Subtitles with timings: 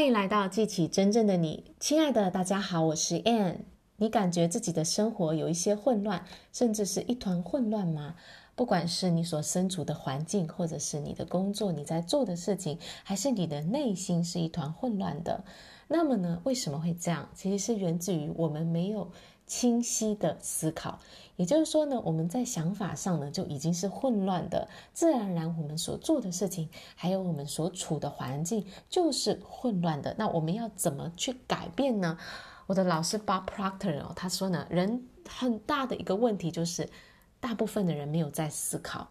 [0.00, 3.56] 欢迎来到记起真正的你，亲爱的大家好，我是 Ann。
[3.98, 8.14] 你感觉自己的生活有一些混乱，甚至是一团混乱吗？
[8.56, 15.44] 不管是你所身处的环境，或者是你的工作，你在做的事情，还是你的内心是一团混乱的，
[15.86, 17.28] 那么呢，为什么会这样？
[17.34, 19.12] 其实是源自于我们没有
[19.46, 20.98] 清晰的思考，
[21.40, 30.14] 也就是说呢，我们在想法上呢就已经是混乱的，自然而然我们所做的事情，还有我们所处的环境就是混乱的。
[30.18, 32.18] 那我们要怎么去改变呢？
[32.66, 36.86] 我的老师 Bob Proctor 哦，他说呢，人很大的一个问题就是，
[37.40, 39.08] 大部分的人没有在思考。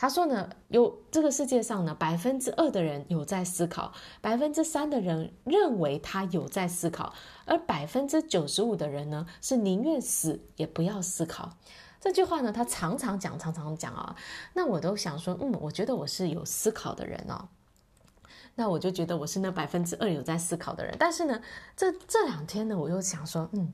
[0.00, 7.12] 他说呢，有这个世界上呢，百分之二的人有在思考，百分之三的人认为他有在思考，
[7.46, 11.56] 而百分之九十五的人呢，是宁愿死也不要思考。
[12.00, 14.14] 这句话呢，他常常讲，常常讲啊。
[14.54, 17.48] 那我都想说，嗯，我觉得我是有思考的人哦。
[18.54, 20.94] 那我就觉得我是那百分之二有在思考的人。
[20.96, 21.42] 但是呢，
[21.76, 23.72] 这这两天呢，我又想说，嗯，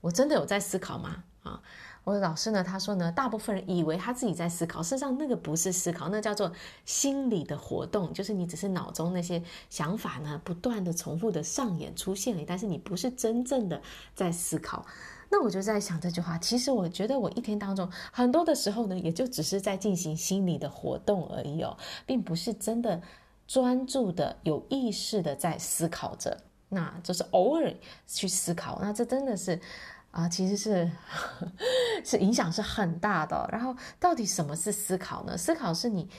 [0.00, 1.24] 我真的有在思考吗？
[1.42, 1.60] 啊？
[2.08, 6.50] 我的老师呢，他说呢，大部分人以为他自己在思考，事实上那个不是思考，那叫做
[6.86, 13.82] 心理的活动，就是你只是脑中那些想法呢，不断的重复的上演出现了，但是你不是真正的
[14.14, 14.86] 在思考。
[15.28, 23.02] 那我就在想这句话，其实我觉得我一天当中很多的时候呢，也就只是在进行心理的活动而已哦，并不是真的
[23.46, 26.38] 专注的、有意识的在思考着，
[26.70, 27.74] 那就是偶尔
[28.06, 29.60] 去思考，那这真的是。
[30.18, 30.90] 啊，其实是
[32.04, 33.48] 是影响是很大的。
[33.52, 35.38] 然后，到底什么是思考呢？
[35.38, 36.10] 思考是你，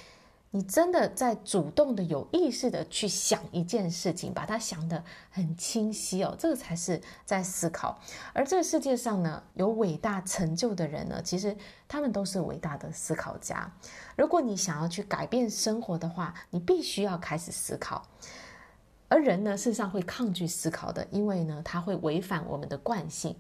[0.52, 8.00] 你真的在主动的、有意识的去想一件事情，把它想得很清晰哦，这个才是在思考。
[8.32, 11.54] 而这个世界上呢，有伟大成就的人呢，其实
[11.86, 13.70] 他们都是伟大的思考家。
[14.16, 18.08] 如果你想要去改变生活的话，你必须要开始思考。
[19.10, 23.36] 而人呢，事实上会抗拒思考的，因为呢，它会违反我们的惯性。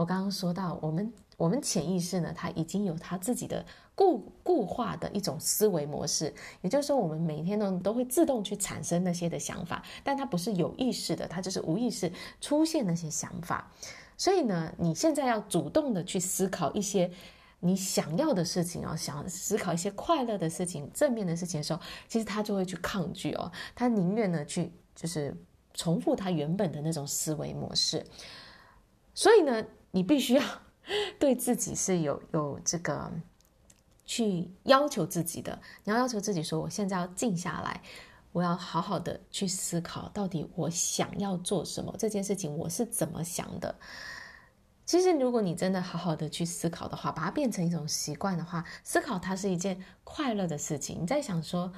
[0.00, 3.62] 我刚刚说到，我们我们潜意识呢，它已经有它自己的
[3.94, 12.10] 固固化的一种思维模式，也就是说，我们每天呢都会自动去产生那些的想法，但它不是有意识的，它就是无意识
[12.40, 13.70] 出现那些想法。
[14.16, 17.10] 所以呢，你现在要主动的去思考一些
[17.58, 25.36] 你想要的事情哦，想思考一些快乐的事情、正面的事情的时候，其实他就会去抗拒哦，他宁愿呢去就是
[25.74, 28.02] 重复他原本的那种思维模式。
[29.12, 29.62] 所以呢。
[29.90, 30.42] 你必须要
[31.18, 33.10] 对自己是有有这个
[34.04, 37.80] 去要求自己的，你要要求自己说，我现在要静下来，
[38.32, 43.74] 我要好好的去思考，到底我想要做什么，这件事情我是怎么想的。
[44.86, 51.02] 其实，如果你真的好好的去思考的话，把它变成一种习惯的话，思考它是一件快乐的事情。
[51.02, 51.72] 你在想说，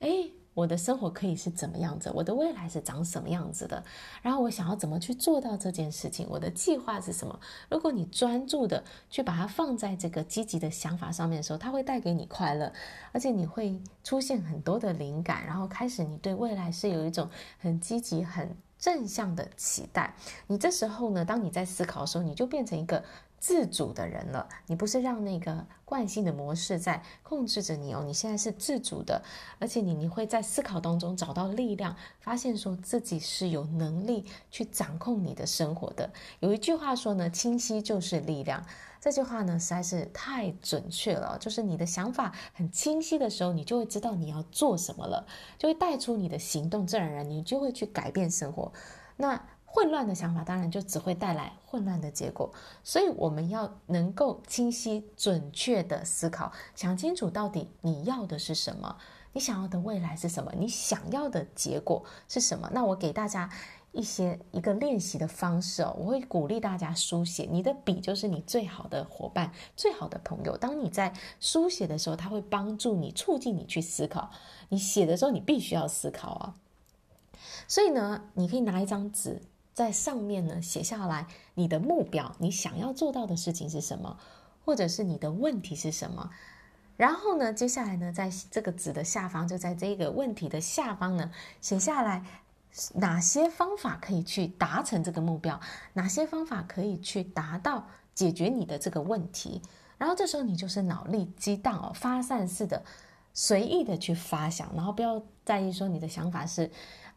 [0.00, 0.32] 诶。
[0.52, 2.10] 我的生活可以是怎么样子？
[2.14, 3.82] 我的未来是长什么样子的？
[4.20, 6.26] 然后我想要怎么去做到这件事情？
[6.28, 7.38] 我的计划是什么？
[7.70, 12.72] 如果你专注的去把它放在这个积极的想法上面的时候，它会带给你快乐，
[13.12, 17.28] 而且你会出现很多的灵感，然后开始你对未来是有一种
[17.58, 20.14] 很积极、很正向的期待。
[20.48, 23.04] 你这时候呢，当你在思考的时候，你就变成一个。
[23.40, 29.22] 自主的人了，你不是让那个惯性的模式在控制着你哦，你现在是自主的，
[29.58, 36.10] 而且你你会在思考当中找到力量，发现说自己是有能力去掌控你的生活的。
[36.40, 38.62] 有一句话说呢，清晰就是力量。
[39.00, 45.26] 这句话呢实在是太准确了，就是你的想法很清晰的时候，你就会知道你要做什么了，
[45.58, 48.72] 就会带出你的行动，自然而然你就会去改变生活。
[49.16, 49.42] 那。
[49.72, 52.52] 混乱的想法当然就只会带来混乱的结果，
[52.82, 58.96] 所以我们要能够清晰准确的思考，想清楚到底你要的是什么，
[59.32, 62.70] 你想要的未来是什么，你想要的结果是什么。
[62.72, 63.48] 那我给大家
[63.92, 70.56] 一些一个练习的方式哦，我会鼓励大家书写，你的笔就是你最好的伙伴、最好的朋友。
[70.56, 74.30] 当你在书写的时候，它会帮助你、促进你去思考。
[74.68, 76.54] 你写的时候，你必须要思考啊。
[77.68, 79.42] 所以呢，你可以拿一张纸。
[79.72, 84.18] 在上面呢，写下来你的目标，你想要做到的事情是什么，
[84.64, 86.30] 或者是你的问题是什么。
[87.00, 92.22] 然后呢，接下来呢，在这个纸的下方，就在这个问题的下方呢，写下来
[92.92, 95.58] 哪些方法可以去达成这个目标，
[95.94, 99.62] 哪些方法可以去达到解决你的这个问题。
[99.96, 102.82] 然后这时候你就是脑力激荡哦，发散式的，
[103.32, 106.70] 随意的去发想，然后不要在意说你的想法是。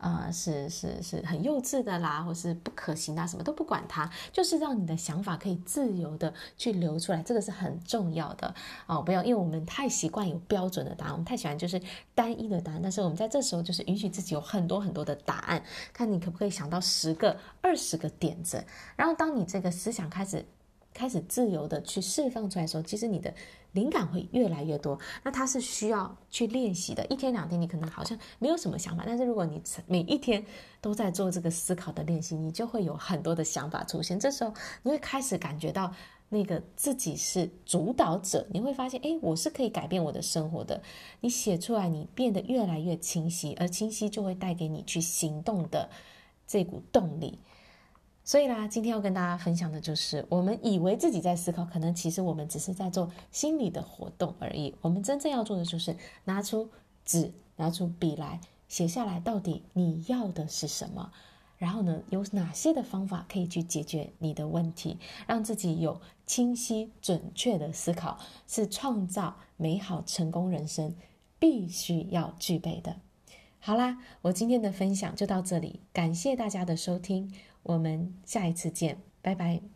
[0.04, 8.54] 呃，是是是很幼稚的啦，或是不可行啊，什么都不管它，就是让你的想法可以自由的去流出来，这个是很重要的
[8.86, 9.02] 哦。
[9.02, 11.82] 不要，因为我们太习惯有标准的答案，我们太喜欢就是
[12.14, 15.64] 单一的答案，但是我们在这时候就是允许自己有很多很多的答案，
[15.94, 18.62] 看你可不可以想到十个、二十个点子，
[18.98, 20.46] 然后当你这个思想开始。
[20.94, 23.34] 开始自由的去释放出来的时候，其实你的
[23.72, 25.00] 灵感会越来越多。
[25.24, 30.46] 那它是需要去练习的，一天两天你可能好像没有什么想法，但是如果你每一天
[30.80, 34.20] 都在做这个思考的练习，你就会有很多的想法出现。
[34.20, 34.54] 这时候
[34.84, 35.92] 你会开始感觉到
[36.30, 40.82] 那个自己是主导者，你会发现，诶，我是可以改变我的生活的。
[41.22, 45.90] 你写出来，你变得越来越清晰，而清晰就会带给你去行动的
[46.48, 47.40] 这股动力。
[48.26, 54.74] 所以啦，今天要跟大家分享的就是，我们以为自己在思考，可能其实我们只是在做心理的活动而已。
[54.80, 56.70] 我们真正要做的就是拿出
[57.04, 58.40] 纸、拿出笔来
[58.70, 61.12] 写下来，到底你要的是什么？
[61.58, 64.98] 然后呢，有哪些的方法可以去解决你的问题，
[65.28, 68.18] 让自己有清晰准确的思考，
[68.48, 70.96] 是创造美好成功人生
[71.40, 72.96] 必须要具备的。
[73.60, 77.34] 好啦，我今天的分享就到这里，感谢大家的收听。
[77.64, 79.73] 我们下一次见，拜拜。